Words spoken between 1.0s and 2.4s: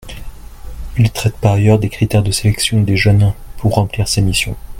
traite par ailleurs des critères de